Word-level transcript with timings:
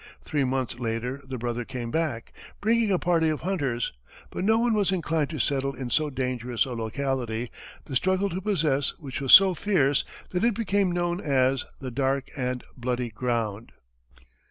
Three 0.23 0.43
months 0.43 0.79
later 0.79 1.21
the 1.23 1.37
brother 1.37 1.63
came 1.63 1.91
back, 1.91 2.33
bringing 2.59 2.89
a 2.89 2.97
party 2.97 3.29
of 3.29 3.41
hunters, 3.41 3.93
but 4.31 4.43
no 4.43 4.57
one 4.57 4.73
was 4.73 4.91
inclined 4.91 5.29
to 5.29 5.37
settle 5.37 5.75
in 5.75 5.91
so 5.91 6.09
dangerous 6.09 6.65
a 6.65 6.71
locality, 6.73 7.51
the 7.85 7.95
struggle 7.95 8.27
to 8.31 8.41
possess 8.41 8.95
which 8.97 9.21
was 9.21 9.31
so 9.31 9.53
fierce 9.53 10.03
that 10.31 10.43
it 10.43 10.55
became 10.55 10.91
known 10.91 11.19
as 11.21 11.65
"the 11.79 11.91
dark 11.91 12.31
and 12.35 12.63
bloody 12.75 13.09
ground." 13.09 13.73